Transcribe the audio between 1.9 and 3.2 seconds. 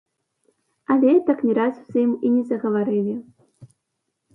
з ім і не загаварылі.